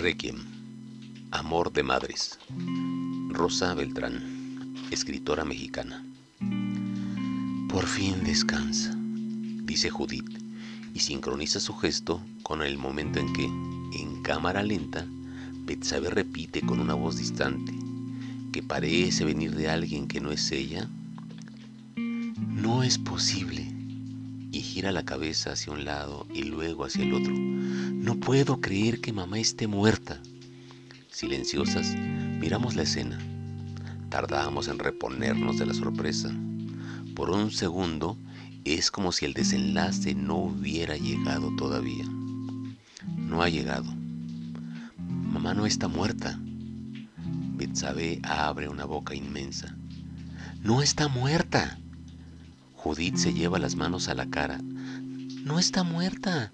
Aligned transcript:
Requiem. 0.00 0.36
Amor 1.32 1.72
de 1.72 1.82
Madres. 1.82 2.38
Rosa 3.30 3.74
Beltrán, 3.74 4.76
escritora 4.92 5.44
mexicana. 5.44 6.06
Por 7.68 7.84
fin 7.84 8.22
descansa, 8.22 8.94
dice 8.96 9.90
Judith, 9.90 10.38
y 10.94 11.00
sincroniza 11.00 11.58
su 11.58 11.74
gesto 11.74 12.22
con 12.44 12.62
el 12.62 12.78
momento 12.78 13.18
en 13.18 13.32
que, 13.32 13.46
en 13.46 14.22
cámara 14.22 14.62
lenta, 14.62 15.04
Betsabe 15.66 16.10
repite 16.10 16.60
con 16.60 16.78
una 16.78 16.94
voz 16.94 17.16
distante, 17.16 17.74
que 18.52 18.62
parece 18.62 19.24
venir 19.24 19.56
de 19.56 19.68
alguien 19.68 20.06
que 20.06 20.20
no 20.20 20.30
es 20.30 20.52
ella. 20.52 20.88
No 21.96 22.84
es 22.84 22.98
posible. 22.98 23.77
Y 24.50 24.60
gira 24.60 24.92
la 24.92 25.04
cabeza 25.04 25.52
hacia 25.52 25.72
un 25.72 25.84
lado 25.84 26.26
y 26.32 26.44
luego 26.44 26.84
hacia 26.84 27.04
el 27.04 27.14
otro 27.14 27.34
no 28.08 28.18
puedo 28.18 28.60
creer 28.62 29.02
que 29.02 29.12
mamá 29.12 29.38
esté 29.38 29.66
muerta. 29.66 30.22
Silenciosas, 31.10 31.94
miramos 32.40 32.74
la 32.74 32.84
escena. 32.84 33.18
Tardamos 34.08 34.66
en 34.68 34.78
reponernos 34.78 35.58
de 35.58 35.66
la 35.66 35.74
sorpresa. 35.74 36.32
Por 37.14 37.28
un 37.28 37.50
segundo, 37.50 38.16
es 38.64 38.90
como 38.90 39.12
si 39.12 39.26
el 39.26 39.34
desenlace 39.34 40.14
no 40.14 40.36
hubiera 40.36 40.96
llegado 40.96 41.54
todavía. 41.56 42.06
No 43.18 43.42
ha 43.42 43.50
llegado. 43.50 43.92
Mamá 44.96 45.52
no 45.52 45.66
está 45.66 45.86
muerta. 45.88 46.40
Betsabe 47.56 48.20
abre 48.22 48.70
una 48.70 48.86
boca 48.86 49.14
inmensa. 49.14 49.76
No 50.62 50.80
está 50.80 51.08
muerta. 51.08 51.78
Judith 52.88 53.16
se 53.16 53.34
lleva 53.34 53.58
las 53.58 53.76
manos 53.76 54.08
a 54.08 54.14
la 54.14 54.24
cara. 54.30 54.62
No 55.44 55.58
está 55.58 55.82
muerta. 55.82 56.50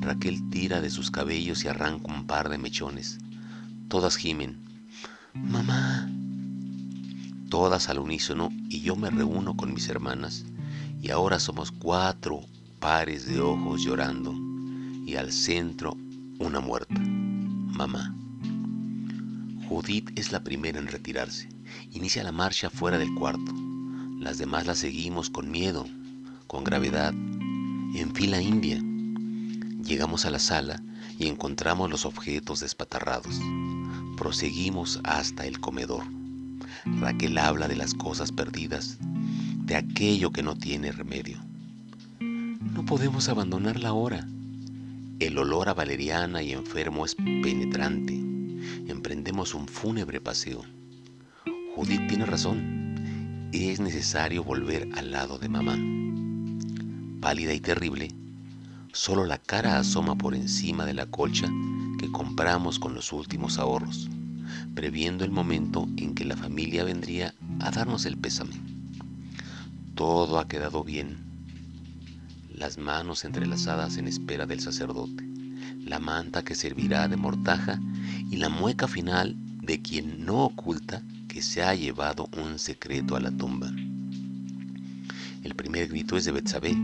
Raquel 0.00 0.50
tira 0.50 0.80
de 0.80 0.90
sus 0.90 1.12
cabellos 1.12 1.64
y 1.64 1.68
arranca 1.68 2.12
un 2.12 2.26
par 2.26 2.48
de 2.48 2.58
mechones. 2.58 3.20
Todas 3.86 4.16
gimen. 4.16 4.58
Mamá. 5.32 6.10
Todas 7.50 7.88
al 7.88 8.00
unísono 8.00 8.50
y 8.68 8.80
yo 8.80 8.96
me 8.96 9.10
reúno 9.10 9.56
con 9.56 9.72
mis 9.72 9.88
hermanas 9.88 10.44
y 11.00 11.10
ahora 11.10 11.38
somos 11.38 11.70
cuatro 11.70 12.40
pares 12.80 13.24
de 13.28 13.38
ojos 13.40 13.84
llorando 13.84 14.34
y 15.06 15.14
al 15.14 15.30
centro 15.30 15.96
una 16.40 16.58
muerta. 16.58 17.00
Mamá. 17.00 18.12
Judith 19.68 20.10
es 20.18 20.32
la 20.32 20.42
primera 20.42 20.80
en 20.80 20.88
retirarse. 20.88 21.48
Inicia 21.92 22.24
la 22.24 22.32
marcha 22.32 22.70
fuera 22.70 22.98
del 22.98 23.14
cuarto. 23.14 23.54
Las 24.18 24.38
demás 24.38 24.66
la 24.66 24.74
seguimos 24.74 25.28
con 25.28 25.50
miedo, 25.50 25.86
con 26.46 26.64
gravedad, 26.64 27.12
en 27.12 28.12
fila 28.14 28.40
india. 28.40 28.82
Llegamos 29.84 30.24
a 30.24 30.30
la 30.30 30.38
sala 30.38 30.82
y 31.18 31.26
encontramos 31.26 31.90
los 31.90 32.06
objetos 32.06 32.60
despatarrados. 32.60 33.40
Proseguimos 34.16 35.00
hasta 35.04 35.46
el 35.46 35.60
comedor. 35.60 36.04
Raquel 36.84 37.38
habla 37.38 37.68
de 37.68 37.76
las 37.76 37.94
cosas 37.94 38.32
perdidas, 38.32 38.98
de 39.00 39.76
aquello 39.76 40.30
que 40.30 40.42
no 40.42 40.56
tiene 40.56 40.92
remedio. 40.92 41.38
No 42.20 42.84
podemos 42.84 43.28
abandonarla 43.28 43.90
ahora. 43.90 44.26
El 45.20 45.38
olor 45.38 45.68
a 45.68 45.74
valeriana 45.74 46.42
y 46.42 46.52
enfermo 46.52 47.04
es 47.04 47.14
penetrante. 47.14 48.14
Emprendemos 48.88 49.54
un 49.54 49.68
fúnebre 49.68 50.20
paseo. 50.20 50.64
Judith 51.74 52.06
tiene 52.08 52.26
razón. 52.26 52.83
Es 53.56 53.78
necesario 53.78 54.42
volver 54.42 54.88
al 54.96 55.12
lado 55.12 55.38
de 55.38 55.48
mamá. 55.48 55.78
Pálida 57.20 57.54
y 57.54 57.60
terrible, 57.60 58.08
Solo 58.92 59.24
la 59.24 59.38
cara 59.38 59.78
asoma 59.78 60.18
por 60.18 60.34
encima 60.34 60.84
de 60.84 60.92
la 60.92 61.06
colcha 61.06 61.48
que 62.00 62.10
compramos 62.10 62.80
con 62.80 62.94
los 62.94 63.12
últimos 63.12 63.58
ahorros, 63.60 64.10
previendo 64.74 65.24
el 65.24 65.30
momento 65.30 65.86
en 65.96 66.16
que 66.16 66.24
la 66.24 66.36
familia 66.36 66.82
vendría 66.82 67.32
a 67.60 67.70
darnos 67.70 68.06
el 68.06 68.16
pésame. 68.16 68.56
Todo 69.94 70.40
ha 70.40 70.48
quedado 70.48 70.82
bien. 70.82 71.18
Las 72.52 72.76
manos 72.76 73.24
entrelazadas 73.24 73.98
en 73.98 74.08
espera 74.08 74.46
del 74.46 74.58
sacerdote, 74.58 75.24
la 75.78 76.00
manta 76.00 76.42
que 76.42 76.56
servirá 76.56 77.06
de 77.06 77.16
mortaja 77.16 77.80
y 78.32 78.36
la 78.36 78.48
mueca 78.48 78.88
final 78.88 79.36
de 79.62 79.80
quien 79.80 80.26
no 80.26 80.42
oculta 80.42 81.04
que 81.34 81.42
se 81.42 81.64
ha 81.64 81.74
llevado 81.74 82.28
un 82.36 82.60
secreto 82.60 83.16
a 83.16 83.20
la 83.20 83.32
tumba. 83.32 83.68
El 85.42 85.56
primer 85.56 85.88
grito 85.88 86.16
es 86.16 86.24
de 86.24 86.30
Betsabé, 86.30 86.76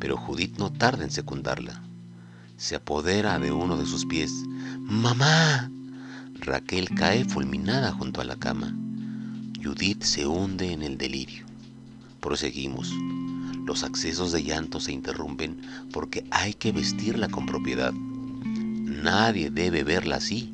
pero 0.00 0.16
Judith 0.16 0.56
no 0.56 0.72
tarda 0.72 1.04
en 1.04 1.10
secundarla. 1.10 1.82
Se 2.56 2.76
apodera 2.76 3.38
de 3.38 3.52
uno 3.52 3.76
de 3.76 3.84
sus 3.84 4.06
pies. 4.06 4.32
¡Mamá! 4.80 5.70
Raquel 6.40 6.88
cae 6.88 7.26
fulminada 7.26 7.92
junto 7.92 8.22
a 8.22 8.24
la 8.24 8.36
cama. 8.36 8.74
Judith 9.62 10.04
se 10.04 10.26
hunde 10.26 10.72
en 10.72 10.82
el 10.82 10.96
delirio. 10.96 11.44
Proseguimos. 12.20 12.94
Los 13.66 13.84
accesos 13.84 14.32
de 14.32 14.42
llanto 14.42 14.80
se 14.80 14.92
interrumpen 14.92 15.60
porque 15.92 16.24
hay 16.30 16.54
que 16.54 16.72
vestirla 16.72 17.28
con 17.28 17.44
propiedad. 17.44 17.92
Nadie 17.92 19.50
debe 19.50 19.84
verla 19.84 20.16
así. 20.16 20.50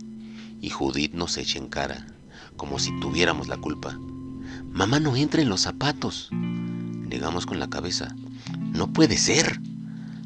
Y 0.61 0.71
Judith 0.71 1.15
nos 1.15 1.39
echa 1.39 1.61
en 1.61 1.69
cara, 1.69 2.05
como 2.57 2.79
si 2.79 2.99
tuviéramos 3.01 3.49
la 3.49 3.57
culpa. 3.57 3.99
Mamá 4.71 5.01
no 5.01 5.17
entra 5.17 5.43
en 5.43 5.49
los 5.49 5.63
zapatos. 5.63 6.29
Negamos 6.33 7.47
con 7.47 7.59
la 7.59 7.69
cabeza. 7.69 8.15
No 8.73 8.93
puede 8.93 9.19
ser. 9.19 9.61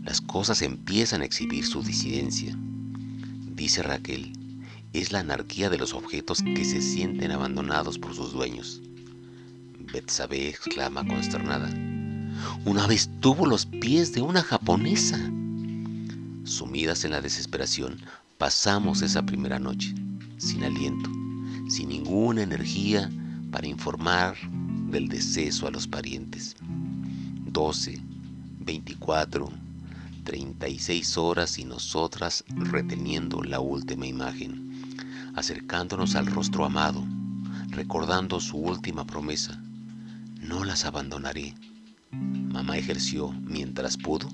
Las 0.05 0.21
cosas 0.21 0.63
empiezan 0.63 1.23
a 1.23 1.25
exhibir 1.25 1.67
su 1.67 1.83
disidencia. 1.83 2.57
Dice 3.55 3.83
Raquel, 3.83 4.33
es 4.93 5.13
la 5.13 5.21
anarquía 5.21 5.69
de 5.69 5.79
los 5.79 5.95
objetos 5.95 6.43
que 6.43 6.65
se 6.65 6.81
sienten 6.81 7.33
abandonados 7.33 7.99
por 7.99 8.15
sus 8.15 8.33
dueños. 8.33 8.81
Betsabe 9.93 10.49
exclama 10.49 11.07
consternada. 11.07 11.69
Una 12.65 12.87
vez 12.87 13.11
tuvo 13.21 13.47
los 13.47 13.67
pies 13.67 14.13
de 14.13 14.23
una 14.23 14.43
japonesa. 14.43 15.19
Sumidas 16.45 17.05
en 17.05 17.11
la 17.11 17.21
desesperación, 17.21 18.01
pasamos 18.39 19.03
esa 19.03 19.25
primera 19.25 19.59
noche, 19.59 19.95
sin 20.39 20.65
aliento, 20.65 21.11
sin 21.69 21.89
ninguna 21.89 22.43
energía 22.43 23.11
para 23.51 23.67
informar 23.67 24.37
del 24.91 25.09
deceso 25.09 25.67
a 25.67 25.71
los 25.71 25.87
parientes. 25.87 26.57
Doce, 27.47 28.01
24, 28.61 29.51
36 30.25 31.19
horas 31.19 31.59
y 31.59 31.65
nosotras 31.65 32.45
reteniendo 32.49 33.43
la 33.43 33.61
última 33.61 34.07
imagen, 34.07 34.95
acercándonos 35.35 36.15
al 36.17 36.27
rostro 36.27 36.65
amado, 36.65 37.05
recordando 37.71 38.41
su 38.41 38.57
última 38.57 39.07
promesa. 39.07 39.61
No 40.41 40.65
las 40.65 40.85
abandonaré. 40.85 41.55
Mamá 42.11 42.77
ejerció, 42.77 43.33
mientras 43.33 43.97
pudo, 43.97 44.29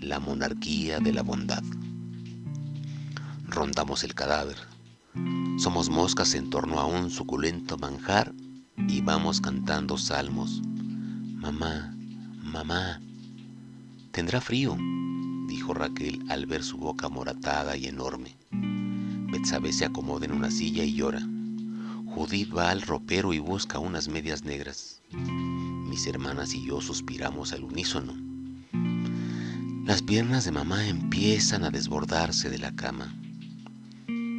la 0.00 0.20
monarquía 0.20 1.00
de 1.00 1.12
la 1.12 1.22
bondad. 1.22 1.62
Rondamos 3.48 4.04
el 4.04 4.14
cadáver. 4.14 4.56
Somos 5.58 5.90
moscas 5.90 6.34
en 6.34 6.50
torno 6.50 6.80
a 6.80 6.86
un 6.86 7.10
suculento 7.10 7.78
manjar 7.78 8.34
y 8.88 9.00
vamos 9.00 9.40
cantando 9.40 9.98
salmos. 9.98 10.62
Mamá, 11.40 11.96
mamá, 12.42 13.00
Tendrá 14.16 14.40
frío, 14.40 14.78
dijo 15.46 15.74
Raquel 15.74 16.24
al 16.30 16.46
ver 16.46 16.64
su 16.64 16.78
boca 16.78 17.10
moratada 17.10 17.76
y 17.76 17.84
enorme. 17.84 18.34
Betsabe 19.30 19.74
se 19.74 19.84
acomoda 19.84 20.24
en 20.24 20.32
una 20.32 20.50
silla 20.50 20.84
y 20.84 20.94
llora. 20.94 21.20
Judith 22.06 22.50
va 22.56 22.70
al 22.70 22.80
ropero 22.80 23.34
y 23.34 23.40
busca 23.40 23.78
unas 23.78 24.08
medias 24.08 24.42
negras. 24.42 25.02
Mis 25.12 26.06
hermanas 26.06 26.54
y 26.54 26.64
yo 26.64 26.80
suspiramos 26.80 27.52
al 27.52 27.64
unísono. 27.64 28.14
Las 29.84 30.00
piernas 30.00 30.46
de 30.46 30.52
mamá 30.52 30.88
empiezan 30.88 31.64
a 31.64 31.70
desbordarse 31.70 32.48
de 32.48 32.58
la 32.58 32.74
cama. 32.74 33.14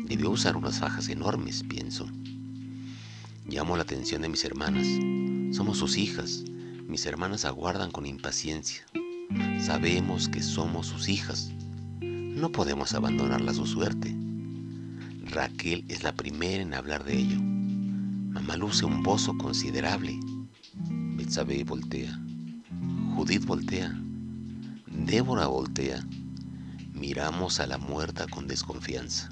Debió 0.07 0.29
usar 0.29 0.55
unas 0.55 0.79
fajas 0.79 1.09
enormes, 1.09 1.63
pienso. 1.63 2.07
Llamo 3.45 3.75
la 3.75 3.83
atención 3.83 4.21
de 4.21 4.29
mis 4.29 4.45
hermanas. 4.45 4.87
Somos 5.53 5.79
sus 5.79 5.97
hijas. 5.97 6.45
Mis 6.87 7.05
hermanas 7.05 7.43
aguardan 7.43 7.91
con 7.91 8.05
impaciencia. 8.05 8.85
Sabemos 9.59 10.29
que 10.29 10.41
somos 10.41 10.87
sus 10.87 11.09
hijas. 11.09 11.51
No 11.99 12.53
podemos 12.53 12.93
abandonarla 12.93 13.51
a 13.51 13.55
su 13.55 13.65
suerte. 13.65 14.15
Raquel 15.25 15.83
es 15.89 16.03
la 16.03 16.13
primera 16.13 16.63
en 16.63 16.73
hablar 16.73 17.03
de 17.03 17.17
ello. 17.17 17.41
Mamá 17.41 18.55
luce 18.55 18.85
un 18.85 19.03
bozo 19.03 19.37
considerable. 19.37 20.17
Betsabe 21.17 21.65
voltea. 21.65 22.17
Judith 23.13 23.45
voltea. 23.45 23.93
Débora 24.85 25.47
voltea. 25.47 26.01
Miramos 26.93 27.59
a 27.59 27.67
la 27.67 27.77
muerta 27.77 28.25
con 28.27 28.47
desconfianza. 28.47 29.29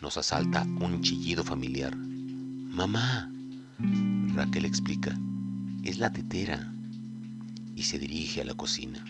Nos 0.00 0.16
asalta 0.16 0.62
un 0.62 1.02
chillido 1.02 1.44
familiar. 1.44 1.94
Mamá. 1.94 3.30
Raquel 4.34 4.64
explica. 4.64 5.14
Es 5.82 5.98
la 5.98 6.10
tetera 6.10 6.72
y 7.76 7.82
se 7.82 7.98
dirige 7.98 8.40
a 8.40 8.44
la 8.44 8.54
cocina. 8.54 9.04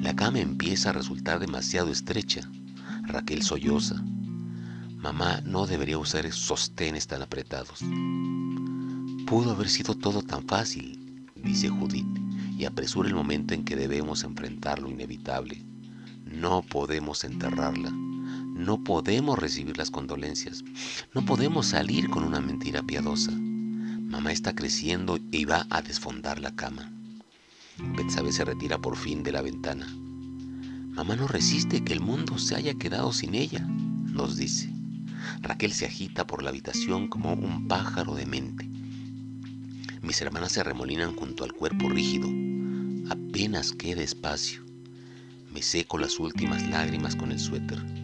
La 0.00 0.16
cama 0.16 0.40
empieza 0.40 0.90
a 0.90 0.94
resultar 0.94 1.38
demasiado 1.38 1.92
estrecha. 1.92 2.48
Raquel 3.02 3.42
solloza. 3.42 4.02
Mamá 4.96 5.42
no 5.44 5.66
debería 5.66 5.98
usar 5.98 6.30
sostenes 6.32 7.06
tan 7.06 7.22
apretados. 7.22 7.80
Pudo 9.26 9.52
haber 9.52 9.68
sido 9.68 9.94
todo 9.94 10.22
tan 10.22 10.44
fácil, 10.48 11.28
dice 11.36 11.68
Judith, 11.68 12.06
y 12.58 12.64
apresura 12.64 13.08
el 13.08 13.14
momento 13.14 13.54
en 13.54 13.64
que 13.64 13.76
debemos 13.76 14.24
enfrentar 14.24 14.80
lo 14.80 14.90
inevitable. 14.90 15.62
No 16.24 16.62
podemos 16.62 17.22
enterrarla. 17.22 17.92
No 18.54 18.84
podemos 18.84 19.36
recibir 19.36 19.76
las 19.76 19.90
condolencias. 19.90 20.62
No 21.12 21.24
podemos 21.24 21.66
salir 21.66 22.08
con 22.08 22.22
una 22.22 22.40
mentira 22.40 22.84
piadosa. 22.84 23.32
Mamá 23.32 24.30
está 24.30 24.54
creciendo 24.54 25.18
y 25.32 25.44
va 25.44 25.66
a 25.70 25.82
desfondar 25.82 26.38
la 26.38 26.54
cama. 26.54 26.92
Betsabe 27.96 28.30
se 28.30 28.44
retira 28.44 28.78
por 28.78 28.96
fin 28.96 29.24
de 29.24 29.32
la 29.32 29.42
ventana. 29.42 29.88
Mamá 29.88 31.16
no 31.16 31.26
resiste 31.26 31.82
que 31.82 31.94
el 31.94 32.00
mundo 32.00 32.38
se 32.38 32.54
haya 32.54 32.74
quedado 32.74 33.12
sin 33.12 33.34
ella, 33.34 33.58
nos 33.58 34.36
dice. 34.36 34.72
Raquel 35.42 35.72
se 35.72 35.86
agita 35.86 36.24
por 36.24 36.44
la 36.44 36.50
habitación 36.50 37.08
como 37.08 37.32
un 37.32 37.66
pájaro 37.66 38.14
de 38.14 38.26
mente. 38.26 38.68
Mis 40.00 40.22
hermanas 40.22 40.52
se 40.52 40.62
remolinan 40.62 41.16
junto 41.16 41.42
al 41.42 41.52
cuerpo 41.52 41.88
rígido. 41.88 42.28
Apenas 43.10 43.72
queda 43.72 44.02
espacio. 44.02 44.62
Me 45.52 45.60
seco 45.60 45.98
las 45.98 46.20
últimas 46.20 46.62
lágrimas 46.68 47.16
con 47.16 47.32
el 47.32 47.40
suéter. 47.40 48.03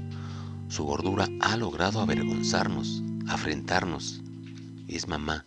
Su 0.70 0.84
gordura 0.84 1.28
ha 1.40 1.56
logrado 1.56 2.00
avergonzarnos, 2.00 3.02
afrentarnos. 3.26 4.22
Es 4.86 5.08
mamá, 5.08 5.44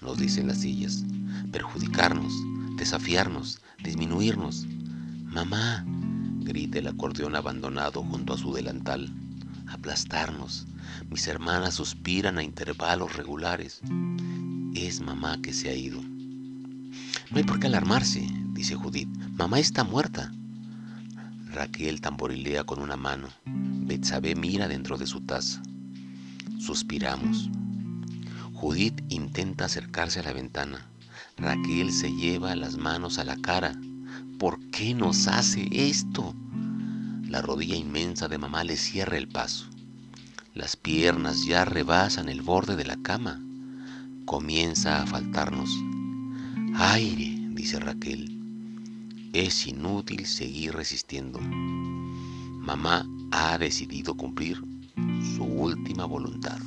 nos 0.00 0.18
dicen 0.18 0.48
las 0.48 0.62
sillas, 0.62 1.04
perjudicarnos, 1.52 2.32
desafiarnos, 2.76 3.60
disminuirnos. 3.84 4.66
Mamá, 5.26 5.84
grita 6.40 6.80
el 6.80 6.88
acordeón 6.88 7.36
abandonado 7.36 8.02
junto 8.02 8.34
a 8.34 8.36
su 8.38 8.52
delantal, 8.52 9.14
aplastarnos. 9.68 10.66
Mis 11.08 11.28
hermanas 11.28 11.74
suspiran 11.74 12.38
a 12.38 12.42
intervalos 12.42 13.14
regulares. 13.14 13.80
Es 14.74 15.00
mamá 15.00 15.40
que 15.40 15.52
se 15.52 15.70
ha 15.70 15.74
ido. 15.74 16.00
No 16.02 17.36
hay 17.36 17.44
por 17.44 17.60
qué 17.60 17.68
alarmarse, 17.68 18.26
dice 18.54 18.74
Judith. 18.74 19.08
Mamá 19.34 19.60
está 19.60 19.84
muerta. 19.84 20.32
Raquel 21.54 22.00
tamborilea 22.00 22.64
con 22.64 22.80
una 22.80 22.96
mano. 22.96 23.28
Betsabe 23.44 24.34
mira 24.34 24.66
dentro 24.66 24.98
de 24.98 25.06
su 25.06 25.20
taza. 25.20 25.62
Suspiramos. 26.58 27.48
Judith 28.52 29.00
intenta 29.08 29.66
acercarse 29.66 30.18
a 30.18 30.24
la 30.24 30.32
ventana. 30.32 30.88
Raquel 31.36 31.92
se 31.92 32.12
lleva 32.12 32.56
las 32.56 32.76
manos 32.76 33.20
a 33.20 33.24
la 33.24 33.36
cara. 33.36 33.78
¿Por 34.38 34.58
qué 34.70 34.94
nos 34.94 35.28
hace 35.28 35.68
esto? 35.70 36.34
La 37.28 37.40
rodilla 37.40 37.76
inmensa 37.76 38.26
de 38.26 38.38
mamá 38.38 38.64
le 38.64 38.76
cierra 38.76 39.16
el 39.16 39.28
paso. 39.28 39.66
Las 40.54 40.74
piernas 40.74 41.46
ya 41.46 41.64
rebasan 41.64 42.28
el 42.28 42.42
borde 42.42 42.74
de 42.74 42.84
la 42.84 42.96
cama. 42.96 43.40
Comienza 44.24 45.02
a 45.02 45.06
faltarnos. 45.06 45.70
Aire, 46.74 47.36
dice 47.50 47.78
Raquel. 47.78 48.33
Es 49.34 49.66
inútil 49.66 50.26
seguir 50.26 50.74
resistiendo. 50.76 51.40
Mamá 51.40 53.04
ha 53.32 53.58
decidido 53.58 54.14
cumplir 54.14 54.62
su 55.34 55.42
última 55.42 56.04
voluntad. 56.04 56.60